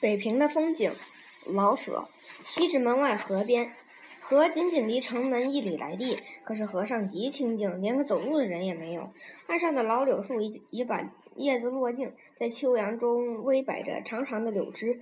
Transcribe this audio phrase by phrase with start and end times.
[0.00, 0.92] 北平的风景，
[1.44, 2.08] 老舍。
[2.44, 3.72] 西直门外河边，
[4.20, 9.10] 河仅仅离城门一里来地，可是河上极清静，连个走路的人也没有。
[9.48, 15.00] 岸上的老柳树已已把叶子落尽，在秋阳中微摆着长长的柳枝。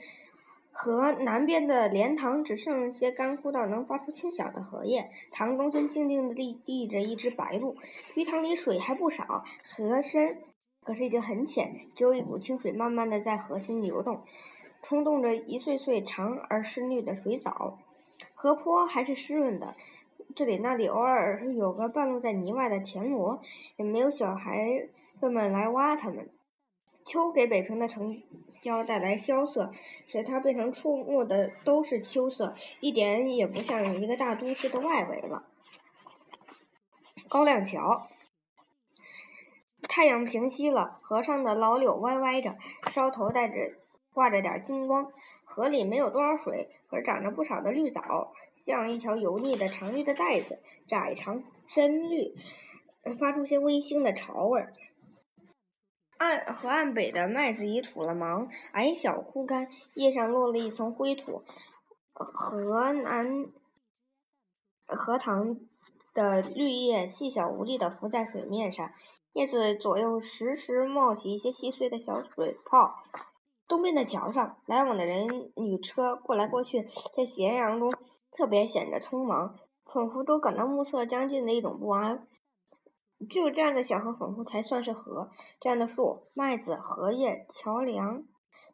[0.72, 7.76] 河南边的莲塘只剩些干枯到能发出轻响的荷叶，塘中间静静地立立着一只白鹭。
[8.14, 10.38] 鱼塘里水还不少，河深。
[10.82, 14.22] 可是已经很浅，只有一股清水慢慢的在河心流动，
[14.88, 17.80] 冲动着一穗穗长而深绿的水藻。
[18.34, 19.74] 河坡还是湿润的，
[20.36, 23.42] 这里那里偶尔有个半露在泥外的田螺，
[23.74, 26.30] 也没有小孩子们来挖它们。
[27.04, 28.22] 秋给北平的城
[28.62, 29.72] 郊带来萧瑟，
[30.06, 35.48] 使它变成触目的都是秋色，一点也不像一个大都市的外围了。
[37.28, 38.06] 高亮桥。
[39.88, 42.56] 太阳平西了，河上的老柳歪歪着，
[42.88, 43.54] 梢头带着
[44.16, 45.12] 挂着点金光。
[45.44, 48.32] 河里没有多少水，可是长着不少的绿藻，
[48.64, 50.58] 像一条油腻的长绿的带子，
[50.88, 52.34] 窄长深绿，
[53.20, 54.64] 发出些微腥的潮味。
[56.16, 61.42] 岸河岸北的麦子已吐了芒，矮小枯干，叶上落了一层灰土。
[62.14, 63.48] 河南
[64.86, 65.60] 荷塘
[66.14, 68.90] 的绿叶细小无力地浮在水面上。
[69.34, 72.94] 叶子左右时时冒起一些细碎的小水泡。
[73.68, 77.92] 东边的桥上，来往的人与车过来过去，在斜阳中
[78.30, 82.26] 特别显得匆忙，仿佛都感到暮色将近的一种不安。
[83.30, 88.24] 只有这样的小河，仿佛才算是河；这样的树、麦子、荷叶、桥梁，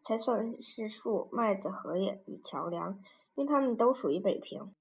[0.02, 2.98] 才算是树、麦子、荷叶与桥梁，
[3.34, 4.74] 因为它们都属于北平。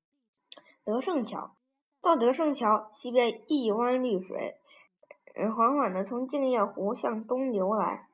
[0.83, 1.55] 德胜桥，
[2.01, 4.57] 到德胜桥西边一湾绿水。
[5.55, 8.09] 缓缓地从静夜湖向东流来，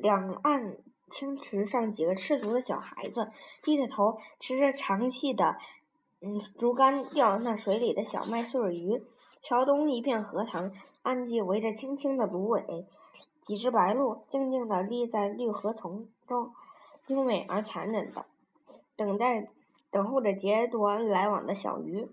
[0.00, 0.76] 两岸
[1.10, 3.30] 青池上几个赤足的小孩子
[3.62, 5.56] 低着头吃着长细的
[6.20, 9.02] 嗯竹竿钓那水里的小麦穗鱼。
[9.40, 10.72] 桥东一片荷塘，
[11.02, 12.86] 岸际围着青青的芦苇，
[13.44, 16.52] 几只白鹭静静地立在绿荷丛中，
[17.06, 18.26] 优美而残忍的
[18.96, 19.48] 等待
[19.92, 22.08] 等候着劫夺来往的小鱼。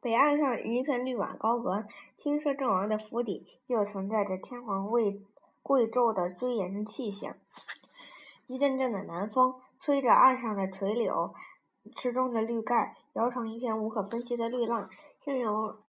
[0.00, 1.84] 北岸上一片绿瓦高阁，
[2.16, 5.20] 青色正王的府邸又存在着天皇为
[5.66, 7.34] 贵胄的尊严气象。
[8.46, 11.34] 一阵阵的南风吹着岸上的垂柳，
[11.96, 14.88] 池中的绿盖摇成一片无可分析的绿浪，
[15.24, 15.82] 像有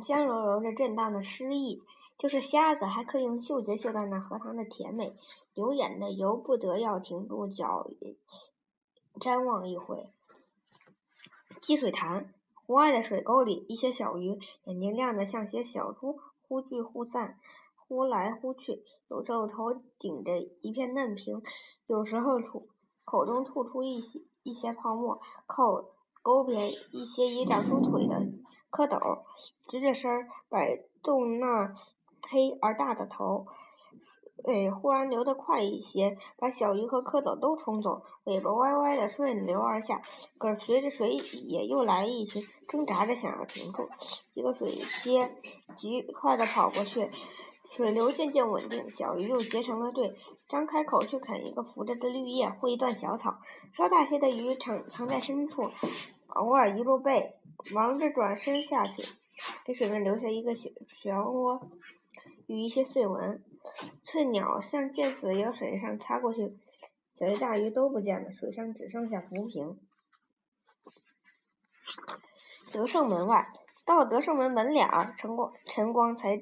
[0.00, 1.80] 香柔柔的震荡的诗意。
[2.18, 5.16] 就是瞎子还可以用嗅觉嗅到那荷塘的甜美，
[5.54, 7.86] 有眼的由不得要停住脚
[9.20, 10.08] 瞻望一回。
[11.60, 12.34] 积水潭。
[12.66, 17.38] 湖外的水沟里，一些小鱼眼睛亮得像些小猪，忽聚忽散，
[17.86, 18.82] 呼来呼去。
[19.08, 21.42] 有时候头顶着一片嫩萍，
[21.86, 22.68] 有时候吐
[23.04, 25.84] 口中吐出一些一些泡沫，靠
[26.22, 28.16] 沟边一些已长出腿的
[28.70, 29.22] 蝌蚪，
[29.68, 30.10] 直着身
[30.48, 31.74] 摆动那
[32.28, 33.46] 黑而大的头。
[34.46, 40.02] 尾忽然流得快一些，把小鱼和蝌蚪都冲走，尾巴歪歪的顺流而下。
[40.36, 43.88] 可随着水也又来一群，挣扎着想要停住。
[44.34, 45.34] 一个水蝎
[45.76, 47.10] 极快地跑过去，
[47.74, 50.14] 水流渐渐稳定，小鱼又结成了队，
[50.48, 53.40] 张开口去啃一个浮着的绿叶或一段小草。
[53.72, 55.72] 稍大些的鱼藏藏在深处，
[56.28, 57.34] 偶尔一露背，
[57.72, 59.04] 忙着转身下去，
[59.64, 61.62] 给水面留下一个小漩涡
[62.46, 63.42] 与一些碎纹。
[64.04, 66.56] 翠鸟像箭似的由水上擦过去，
[67.16, 69.76] 小鱼大鱼都不见了，水上只剩下浮萍。
[72.70, 73.48] 德胜门外，
[73.84, 76.40] 到了德胜门门脸儿，晨光晨光才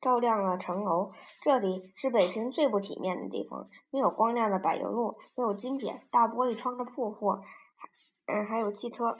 [0.00, 1.12] 照亮了城楼。
[1.42, 7.38] 这里是北平最不体面的地方，没有光亮的柏油路，没有金匾，大玻璃窗的铺户，
[8.26, 9.16] 嗯，还有汽车。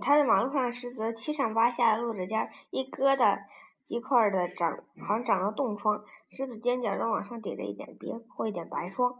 [0.00, 3.44] 它的马路上石子七上八下，露着尖，一疙瘩。
[3.88, 9.14] 一块的长，好像长了冻疮，狮子尖角都往上叠着一点别或一点白霜。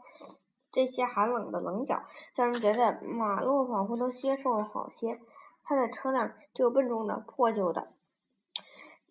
[0.73, 2.03] 这些寒冷的棱角，
[2.35, 5.21] 让人觉得马路仿佛都削瘦了好些。
[5.63, 7.93] 它的车辆只有笨重的、破旧的，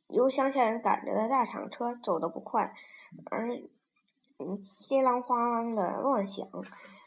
[0.09, 2.73] 由乡下人赶着的大厂车，走得不快，
[3.31, 3.49] 而
[4.39, 6.47] 嗯，稀啷哗啷的乱响。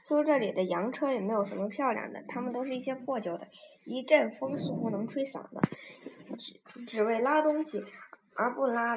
[0.06, 3.46] 说这里的洋车也没有什么漂亮的，它们都是一些破旧的，
[3.84, 5.60] 一阵风似乎能吹散的，
[6.36, 7.84] 只只为拉东西。
[8.40, 8.96] 而不拉，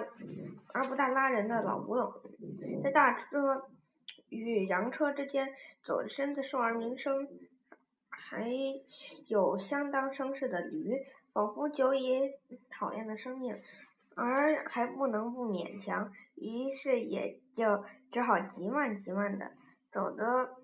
[0.72, 2.14] 而不但拉人的老古董，
[2.84, 3.68] 在大车
[4.30, 7.28] 与洋车之间走着身子瘦而名声，
[8.08, 8.48] 还
[9.26, 10.96] 有相当声势的驴，
[11.34, 12.30] 仿佛久已
[12.70, 13.60] 讨厌的生命，
[14.16, 19.52] 而还不能不勉强，于是也就只好极慢极慢的
[19.92, 20.58] 走着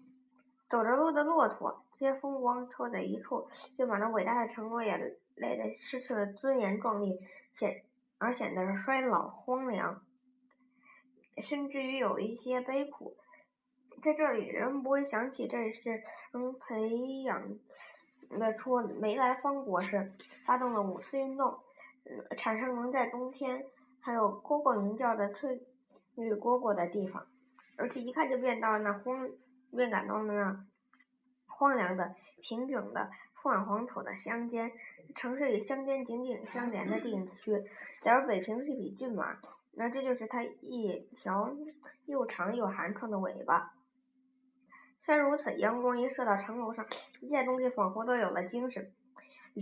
[0.70, 3.48] 走着路的骆驼，这些风光凑在一处，
[3.78, 4.98] 就把那伟大的成果也
[5.36, 7.20] 累得失去了尊严壮丽，
[7.54, 7.84] 显
[8.18, 10.02] 而显得衰老荒凉，
[11.42, 13.16] 甚至于有一些悲苦。
[14.04, 16.04] 在这里，人们不会想起这是
[16.34, 17.58] 能培养
[18.30, 20.14] 的出梅兰芳博士
[20.46, 21.60] 发动了五四运动，
[22.38, 23.65] 产生能在冬天
[24.01, 25.62] 还有蝈蝈鸣叫的翠
[26.15, 27.25] 绿蝈蝈的地方，
[27.77, 29.30] 而且一看就便到那荒，
[29.71, 30.65] 便感到那
[31.48, 33.09] 荒凉的、平整的、
[33.44, 34.71] 泛黄土的乡间。
[35.15, 37.63] 城市与乡间紧紧相连的地区，
[38.01, 39.38] 假如北平是一匹骏马，
[39.74, 41.56] 那这就是它一条
[42.06, 43.74] 又长又寒碜的尾巴。
[45.06, 46.86] 虽然如此，阳光一射到城楼上，
[47.21, 48.92] 一切东西仿佛都有了精神。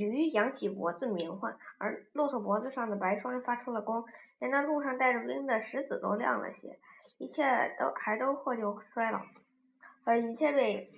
[0.04, 4.04] 驴扬起脖子鸣唤，而骆驼脖子上的白霜发出了光，
[4.40, 6.78] 连那路上带着冰的石子都亮了些。
[7.18, 9.22] 一切都还都破旧衰老，
[10.04, 10.92] 而一切被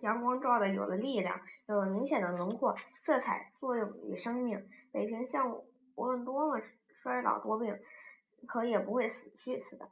[0.00, 4.66] 阳光照的有了力量，有了明显的轮廓、色彩、作用与生命。
[4.90, 5.60] 北平像
[5.94, 7.78] 无论多么衰老多病，
[8.46, 9.88] 可也不会死去似的。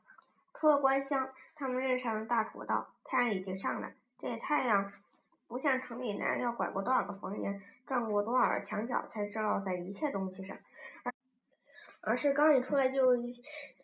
[0.55, 2.89] 出了关乡，他们认上了大土道。
[3.05, 4.91] 太阳已经上来，这太阳
[5.49, 10.59] 不像城里那样要拐过多少个房檐，转过多少个墙角才照在一切东西上，
[11.03, 11.13] 而
[12.01, 13.17] 而是刚一出来就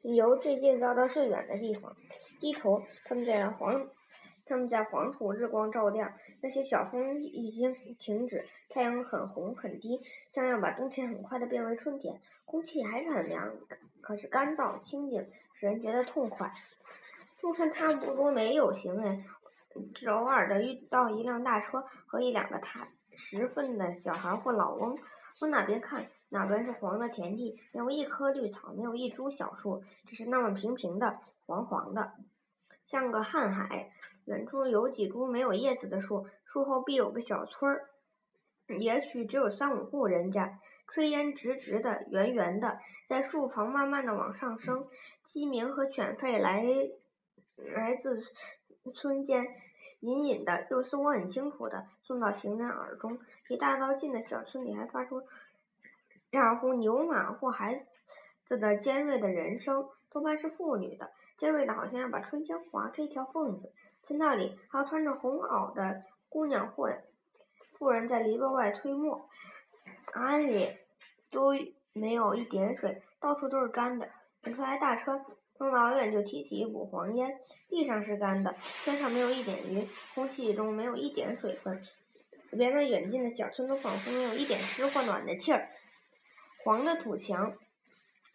[0.03, 1.97] 由最近照到最远的地方。
[2.39, 3.89] 低头，他们在黄
[4.47, 6.13] 他们在黄土日光照亮，
[6.43, 12.21] 那些小风已经停止，太阳很红很低，像要把冬天很快的变为春天。
[12.45, 13.55] 空气还是很凉，
[14.03, 15.27] 可是干燥清静。
[15.55, 16.53] 使人觉得痛快。
[17.41, 19.25] 路上差不多没有行人，
[19.95, 24.99] 只偶尔的遇到一辆大车和一两个踏十分的小孩或老翁。
[25.41, 32.13] 往哪边看，哪边是黄的田地，没有一棵绿草，没有一株小树，只是那么平平的，黄黄的，
[32.87, 33.91] 像个瀚海。
[34.27, 37.89] 远处有几株没有叶子的树，树后必有个小村儿，
[38.79, 40.59] 也许只有三五户人家。
[40.87, 44.87] 炊烟直直的、圆圆的，在树旁慢慢的往上升。
[45.23, 46.63] 鸡鸣和犬吠来
[47.57, 48.23] 来自
[48.93, 49.47] 村间，
[50.01, 53.19] 隐隐的，又似乎很清楚的送到行人耳中。
[53.49, 55.23] 离大道近的小村里还发出
[56.33, 57.87] 二呼牛马或孩
[58.45, 63.73] 子的尖锐的人声，多半是妇女的，尖锐的好像要把春江划开一条缝子。
[64.07, 66.91] 在那里，还有穿着红袄的姑娘或
[67.79, 69.29] 妇人在篱笆外推磨。
[70.13, 70.77] 庵里
[71.31, 71.53] 都
[71.93, 74.09] 没有一点水，到处都是干的。
[74.43, 75.23] 远处来大车，
[75.57, 77.39] 从老远就提起一股黄烟。
[77.69, 78.55] 地上是干的，
[78.85, 81.83] 天上没有一点云，空气中没有一点水分，
[82.51, 85.69] 连那远近的小村都仿佛没有一点湿或暖的气儿。
[86.63, 87.55] 黄的土墙，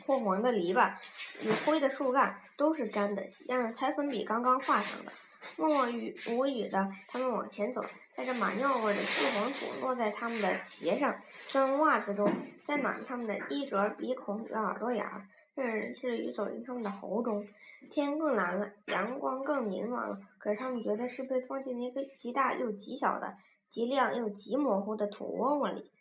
[0.06, 0.94] 或黄的篱笆，
[1.42, 5.12] 与灰的树干都是干的，像是彩粉笔刚刚画上的。
[5.56, 7.84] 默默语无语的，他们往前走。
[8.16, 11.16] 带着马尿味的细黄土落在他们的鞋上、
[11.48, 12.30] 钻袜子中，
[12.64, 15.26] 塞满他们的衣褶、鼻孔与耳朵眼儿，
[15.62, 17.46] 甚至于走进他们的喉中。
[17.92, 23.36] 天更蓝了，阳光更明朗了，可是他们觉得是被放进了一个极大又极小的、
[23.70, 25.92] 极亮又极模糊的土窝窝里。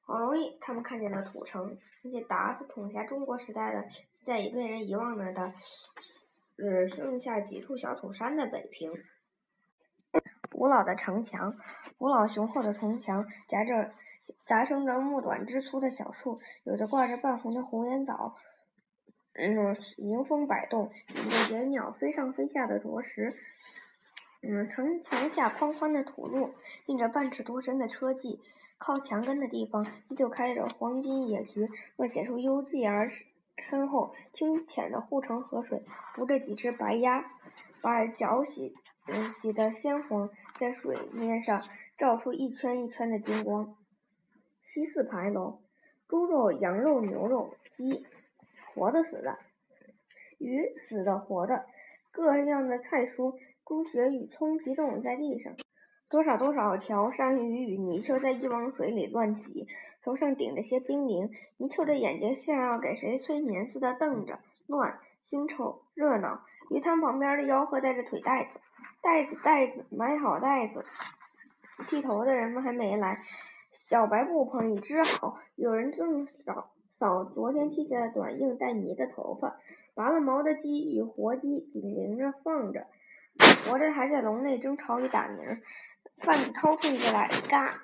[0.00, 5.52] 好容易，他们看见了土城，那些鞑子统辖中国时代的，现在已被人遗忘了的，
[6.56, 8.92] 只剩下几处小土山的北平。
[10.50, 11.54] 古老的城墙，
[11.98, 13.92] 古老雄厚的城墙，夹着
[14.46, 18.34] 杂生着木短枝粗的小树，有的挂着半红的红颜枣，
[19.40, 23.32] 嗯，迎风摆动，有的野鸟飞上飞下的啄食。
[24.42, 26.54] 嗯，城墙下宽宽的土路，
[26.86, 28.40] 印着半尺多深的车迹，
[28.78, 33.08] 靠墙根的地方依旧开着黄金野菊，那显出幽寂而
[33.56, 34.12] 深厚。
[34.32, 37.30] 清浅的护城河水，浮着几只白鸭，
[37.80, 38.74] 把脚洗
[39.06, 39.32] 嗯。
[39.32, 40.28] 洗得鲜黄，
[40.58, 41.62] 在水面上
[41.96, 43.76] 照出一圈一圈的金光。
[44.62, 45.60] 西四牌楼，
[46.08, 48.04] 猪肉、羊肉、牛肉、鸡，
[48.78, 49.36] 活的死的，
[50.38, 51.66] 鱼死的活的，
[52.12, 53.34] 各样的菜蔬，
[53.66, 55.52] 猪血与葱皮冻在地上。
[56.08, 59.66] 多少多少条山鱼与泥鳅在一汪水里乱挤，
[60.02, 66.44] 头上顶着些冰凌，泥鳅的眼睛像要给谁催眠似的瞪着，乱，腥臭，热闹。
[66.70, 68.60] 鱼塘旁边的吆喝带着腿带子。
[69.02, 70.84] 袋子，袋子，买好袋子。
[71.88, 73.22] 剃头的人们还没来，
[73.70, 79.56] 小白布棚已织好，有人正找扫昨天剃下的短硬带泥的头发。
[79.94, 82.86] 拔了毛的鸡与活鸡紧邻着放着，
[83.64, 85.60] 活着还在笼内争吵与打鸣。
[86.18, 87.78] 贩子掏出一个来，嘎啊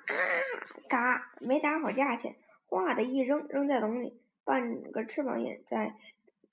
[0.89, 2.35] 嘎，没打好价钱，
[2.67, 5.95] 哗的一扔，扔在笼里，半个翅膀也在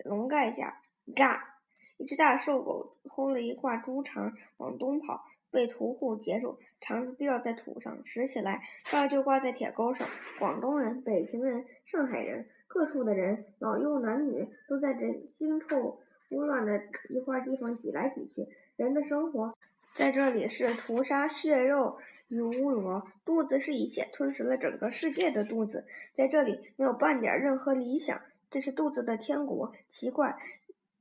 [0.04, 0.81] 笼盖下，
[1.14, 1.59] 嘎。
[1.99, 10.09] 一只大瘦狗偷了一挂猪肠往东跑，被屠户截住，肠子掉在土上，拾起来挂就挂在铁钩上。
[10.38, 18.49] 广东人、北平人、上海人，各处的人，老幼男女，都在这腥臭污乱的一块地方挤来挤去。
[18.76, 19.54] 人的生活
[19.94, 25.85] 在这里是屠杀血肉与侮辱，肚子是一切，吞噬了整个世界的肚子，
[26.16, 28.18] 在这里没有半点任何理想，
[28.50, 29.75] 这是肚子的天国。
[29.90, 30.35] 奇怪，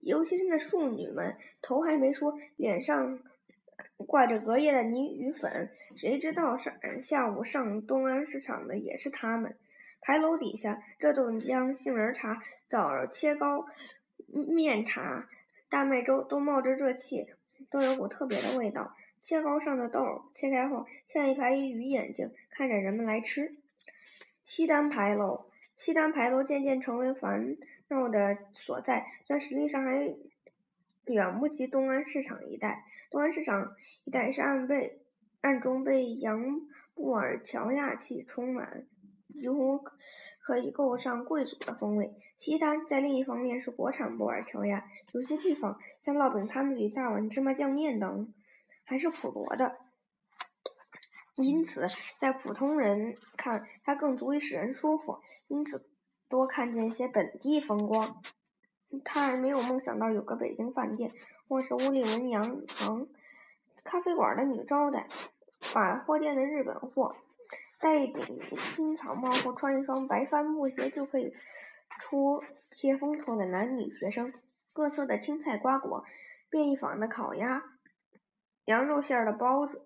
[0.01, 3.17] 尤其是那庶女们，头还没梳，脸上
[4.03, 9.55] 挂着隔夜的泥与粉，谁知道上下午上东安市场的也是他们。
[10.01, 13.65] 牌楼底下，这豆浆、杏仁茶、枣儿切糕、
[14.27, 15.27] 面茶、
[15.69, 17.27] 大麦粥都冒着热气。
[17.69, 18.95] 都有股特别的味道。
[19.19, 23.55] 切糕上的豆切开后，像一排鱼眼睛，看着人们来吃。
[24.45, 25.45] 西单牌楼，
[25.77, 27.55] 西单牌楼渐渐成为烦
[27.89, 30.11] 恼的所在，但实际上还
[31.05, 32.83] 远不及东安市场一带。
[33.09, 35.01] 东安市场一带是暗被
[35.41, 36.61] 暗中被杨
[36.93, 38.85] 布尔乔亚气充满，
[39.39, 39.79] 几乎
[40.43, 42.13] 可以够上贵族的风味。
[42.39, 48.33] 西单在另一方面是国产布尔乔亚，有些地方像烙饼摊子与大碗芝麻酱面等，
[48.83, 49.77] 还是普罗的。
[51.35, 51.87] 因此，
[52.19, 55.89] 在普通人看，它更足以使人舒服，因此
[56.29, 58.21] 多看见一些本地风光。
[59.03, 61.11] 他还没有梦想到有个北京饭店，
[61.47, 63.07] 或是屋里文洋行、
[63.83, 65.07] 咖啡馆的女招待，
[65.73, 67.15] 百货店的日本货，
[67.79, 71.33] 戴一顶新草帽或穿一双白帆布鞋就可以。
[72.03, 74.33] 出贴风头的男女学生，
[74.73, 76.03] 各色的青菜瓜果，
[76.49, 77.63] 便宜坊的烤鸭，
[78.65, 79.81] 羊肉馅的包子，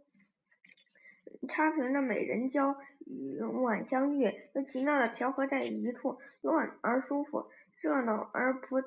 [1.50, 7.50] 插瓶的美人蕉与晚香月，又奇妙的调和在一处，乱而舒服，
[7.86, 8.82] 热闹而不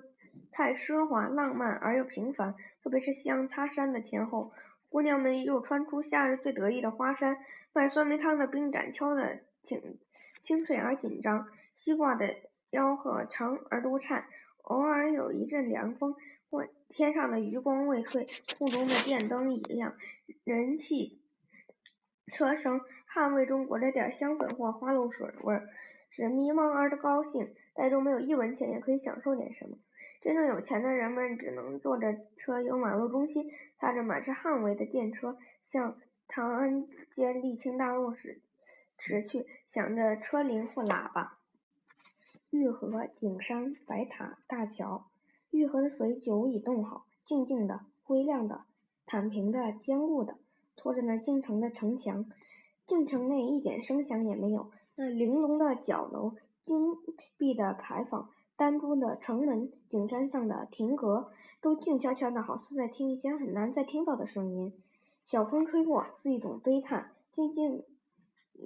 [0.51, 2.57] 太奢华，浪漫而又平凡。
[2.83, 4.51] 特别是香擦山的天后，
[4.89, 7.37] 姑娘们又穿出夏日最得意的花衫，
[7.73, 9.99] 卖酸梅汤的冰盏敲得清
[10.43, 12.35] 清脆而紧张，西瓜的。
[12.71, 14.27] 吆喝长而多颤，
[14.61, 16.15] 偶尔有一阵凉风，
[16.51, 18.27] 或天上的余光未退，
[18.59, 19.95] 库中的电灯已亮，
[20.45, 21.23] 人气
[22.31, 25.67] 车声，汗味中裹着点香粉或花露水味儿，
[26.11, 27.55] 使迷茫而的高兴。
[27.79, 29.77] 袋中没有一文钱，也可以享受点什么。
[30.21, 35.97] 真正有钱的人们只能坐着车由马路中心，踏着满是汗味的电车，向
[36.29, 38.41] 长安街沥青大路驶
[38.99, 41.39] 驰去，响着车铃或喇叭。
[42.51, 45.07] 玉河、景山、白塔、大桥，
[45.53, 48.63] 玉河的水久已冻好，静静的、灰亮的、
[49.07, 50.37] 坦平的、坚固的，
[50.75, 52.29] 托着那京城的城墙。
[52.85, 56.35] 京城内一点声响也没有，那玲珑的角楼、
[56.69, 56.99] 金
[57.39, 61.31] 碧的牌坊、丹珠的城门、景山上的亭阁，
[61.63, 64.75] 都静悄悄的，好似在听一些很难再听到的声音。
[65.25, 67.85] 小风吹过，是一种悲叹，静静，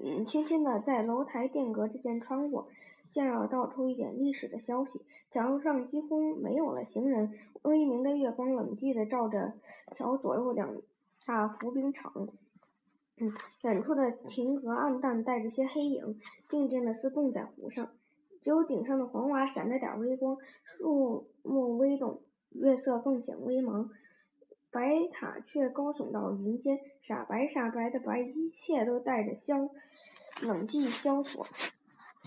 [0.03, 2.67] 嗯，轻轻的在楼台殿阁之间穿过。
[3.15, 5.03] 想要道出一点历史的消息。
[5.31, 9.53] 桥上几乎没有了行人，微明的月光冷寂的照着
[9.95, 10.75] 桥左右两
[11.25, 12.29] 大浮冰场。
[13.19, 17.91] 嗯，远处的亭阁暗淡带着些黑影，静静的似冻在湖上。
[18.43, 23.89] 只有顶上的黄瓦闪着点微光，树木微动，月色更显微茫。
[24.73, 29.69] 白塔却高耸到云间，傻白傻白的白，一切都带着萧
[30.41, 31.47] 冷寂萧索。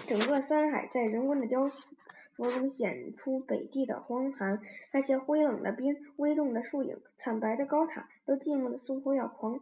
[0.05, 1.67] 整个山海在人工的雕
[2.37, 4.61] 琢中显出北地的荒寒，
[4.93, 9.59] 那些灰冷的冰、微动的树影、惨白的高塔，都寂寞的似乎要狂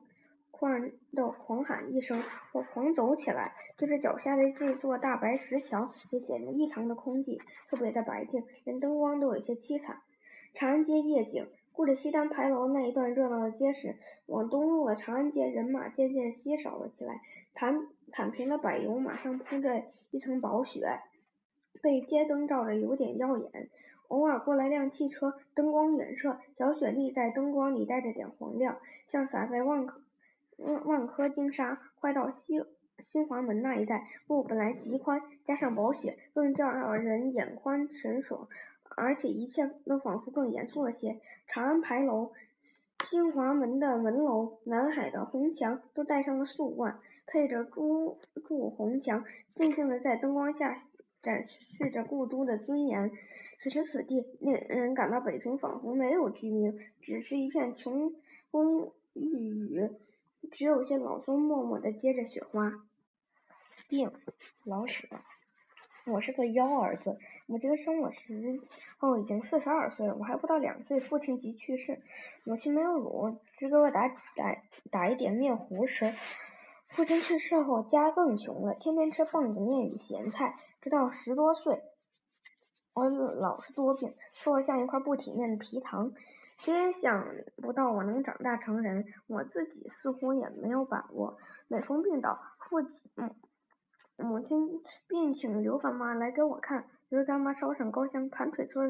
[0.64, 3.54] 狂的狂喊一声，或狂走起来。
[3.78, 7.38] 就是脚下的这座大白石桥，也显得异常的空寂，
[7.70, 9.98] 特别的白净，连灯光都有些凄惨。
[10.54, 17.20] 长安街夜景，过了西单牌楼那一段热闹的街时，往东路的长安街人马渐渐稀少了起来。
[17.54, 21.02] 坦坦平的柏油马上铺着一层薄雪，
[21.82, 23.70] 被街灯照着有点耀眼。
[24.08, 28.78] 偶尔过来辆汽车，灯光远射，小雪粒在灯光里带着点黄亮，
[29.12, 29.86] 像洒在万
[30.58, 31.82] 万万科金沙。
[32.00, 32.64] 快到西
[33.00, 38.48] 新华门那一带，路本来极宽，加上薄雪，更叫人眼宽神爽，
[38.96, 41.20] 而且一切都仿佛更严肃了些。
[41.48, 42.32] 长安牌楼。
[43.10, 48.18] 新华门的门楼，南海的红墙，都戴上了素冠，配着朱
[48.48, 49.24] 柱红墙，
[49.56, 50.84] 静静的在灯光下
[51.22, 53.12] 展示着故都的尊严。
[53.60, 58.16] 此时此地，令人感到北平仿佛没有居民，只是一片琼
[58.50, 59.90] 风玉宇，
[60.52, 62.74] 只有些老松默默的接着雪花。
[63.88, 64.12] 病，
[64.64, 65.08] 老舍。
[66.06, 68.60] 我是个幺儿子，母亲生我时
[68.98, 72.02] 候已经四十二岁了，我还不到两岁，父亲即去世，
[72.44, 76.14] 母亲没有乳，只给我打打打一点面糊吃。
[76.90, 81.82] 父亲去世后，家更穷了，天天吃棒子面与咸菜，直到十多岁，
[82.94, 86.12] 我老是多病，瘦得像一块不体面的皮糖。
[86.64, 87.28] 谁也想
[87.58, 91.38] 不到我能长大成人，我自己似乎也没有把握。
[91.68, 93.02] 每逢病倒，父亲。
[93.16, 93.36] 母
[94.16, 96.86] 母亲便请刘干妈来给我看。
[97.10, 98.82] 刘干妈烧上高香，盘腿坐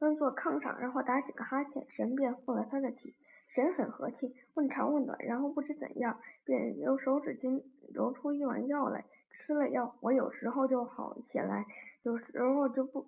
[0.00, 3.14] 端坐炕上，然后打几个哈欠，神便附了她的体。
[3.46, 7.62] 神很和气，问长问短，然后不知怎样，便用手指巾
[7.94, 9.04] 揉出一碗药来。
[9.30, 11.64] 吃了药，我有时候就好起来，
[12.02, 13.06] 有时候就不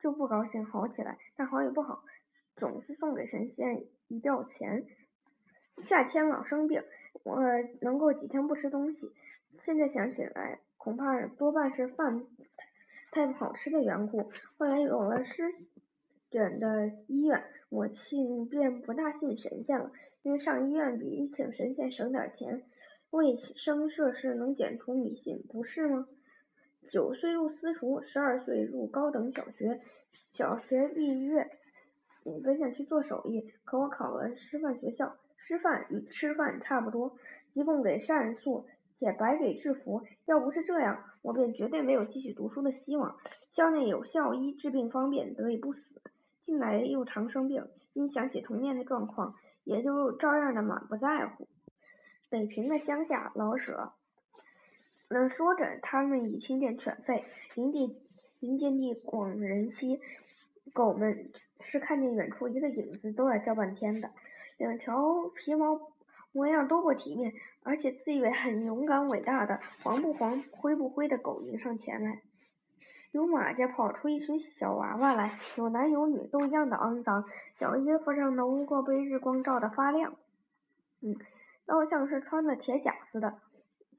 [0.00, 1.18] 就不高兴好起来。
[1.36, 2.02] 但好与不好，
[2.56, 4.86] 总是送给神仙一吊钱。
[5.86, 6.82] 夏天老生病，
[7.22, 7.38] 我
[7.80, 9.12] 能够几天不吃东西。
[9.60, 10.58] 现在想起来。
[10.78, 12.24] 恐怕多半是饭
[13.10, 14.30] 太不好吃的缘故。
[14.56, 15.42] 后来有了湿
[16.30, 19.90] 疹的医院，我亲便不大信神仙了，
[20.22, 22.62] 因为上医院比请神仙省点钱。
[23.10, 26.06] 卫生设施能减除迷信，不是吗？
[26.88, 29.80] 九岁入私塾，十二岁入高等小学。
[30.34, 31.50] 小学毕业，
[32.26, 37.16] 我本想去做手艺，可我考了师范学校，师范与吃饭差不多，
[37.50, 38.66] 即供给膳宿。
[38.98, 43.18] 且白给制服，要不是这样，我便绝对没有继续读书的希望。
[43.50, 46.00] 校内有校医治病方便，得以不死。
[46.46, 51.46] 近来又常生病，因想起童年的状况，也就照样的满不在乎。
[52.30, 53.92] 北平的乡下老舍，
[55.08, 57.22] 嗯，说着，他们已听见犬吠，
[57.54, 57.98] 林地
[58.40, 60.00] 林间地广人稀，
[60.72, 61.30] 狗们
[61.66, 64.10] 是看见远处一个影子都要叫半天的，
[64.56, 65.78] 两条皮毛。
[66.32, 67.32] 模样多不体面，
[67.62, 72.20] 而且自以为很勇敢伟大的黄不黄灰不灰的狗迎上前来，
[73.10, 80.14] 由马家跑出一群小娃娃来，有男有女，都一样的肮脏，小衣服上的污垢被日光照得发亮，
[81.00, 81.16] 嗯，
[81.64, 83.38] 倒像是穿了铁甲似的。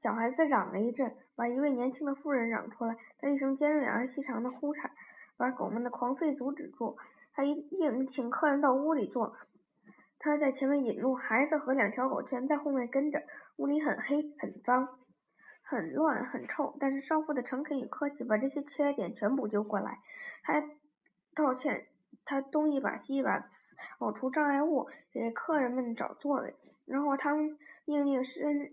[0.00, 4.92] 小孩子嚷了一阵，把一位年轻的妇人嚷出来，他一声尖锐而细长的呼喊，
[5.36, 6.96] 把狗们的狂吠阻止住。
[7.38, 9.36] 他一定请客人到屋里坐。
[10.18, 13.22] 他在前面引路，孩子和两条狗全在后面跟着。
[13.58, 14.98] 屋里很黑、很脏、
[15.62, 20.00] 很乱、很臭，但是少妇的诚恳与客气把这些缺点全补救过来。
[20.42, 20.64] 他
[21.36, 21.86] 道歉，
[22.24, 23.48] 他东一把西一把
[24.00, 26.56] 找出障碍物，给客人们找座位。
[26.86, 27.36] 然后他
[27.84, 28.72] 命令身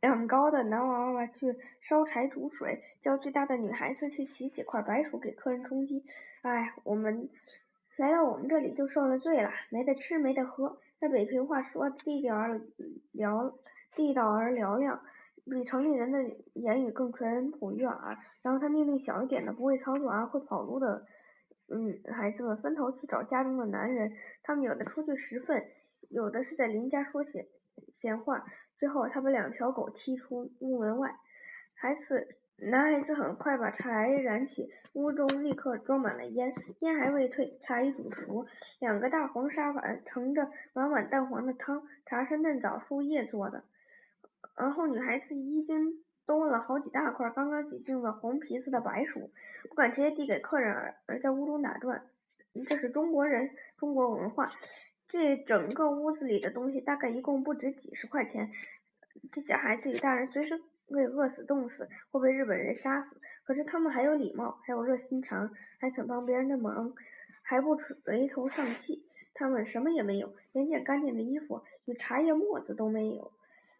[0.00, 6.04] 量高的男娃娃去烧柴煮水，叫最大的女孩子去洗几块白薯给客人充饥。
[6.42, 7.28] 哎，我们。
[7.98, 10.78] 来到我们这里就受了罪了，没得吃，没得喝。
[11.00, 12.60] 在北平话说，地道而
[13.12, 13.54] 嘹，
[13.96, 15.02] 地道而嘹亮，
[15.44, 16.22] 比城里人的
[16.54, 18.16] 言语更淳朴悦耳。
[18.42, 21.06] 然后他命令小一点的、不会操作而会跑路的，
[21.68, 24.12] 嗯，孩子们分头去找家中的男人。
[24.44, 25.66] 他们有的出去拾粪，
[26.08, 27.46] 有的是在邻家说闲
[27.92, 28.46] 闲话。
[28.78, 31.16] 最后，他把两条狗踢出屋门外，
[31.74, 32.36] 孩子。
[32.60, 38.46] 男孩子很快把柴燃起，屋中立刻装满了烟，烟还未退，茶已煮熟，
[38.80, 43.62] 两个大黄砂碗盛着碗碗淡黄的汤，茶是嫩枣树叶做的。
[44.54, 49.30] 而后女孩子衣襟多了好几大块刚刚洗净的红皮子的白薯，
[49.68, 52.02] 不敢直接递给客人，而在屋中打转。
[52.68, 54.50] 这是中国人，中国文化。
[55.06, 58.50] 这整个屋子里的东西大概一共不值几十块钱。
[59.30, 60.60] 这些孩子与大人随时。
[60.94, 63.20] 会饿死、冻死，或被日本人杀死。
[63.44, 66.94] 可是他们还有礼貌，还有热心肠，还肯帮别人的忙，
[67.42, 69.04] 还不垂头丧气。
[69.34, 73.32] 他们什么也没有，连件干净的衣服与茶叶沫子都没有。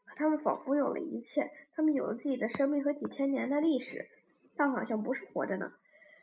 [0.06, 4.06] 可他们仿佛有了一切，他们有了自己的生命和几千年的历史，
[4.56, 5.72] 但好像不是活着呢。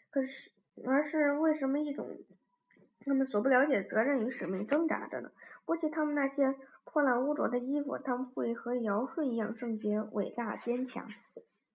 [0.10, 0.52] 可是，
[0.86, 2.08] 而是为什么一种
[3.06, 5.32] 他们所不了解的责任与使命挣扎着呢？
[5.66, 6.56] 估计他们那些。
[6.86, 11.10] 破烂污浊的衣服，他们会和尧舜一样圣洁、伟大、坚强。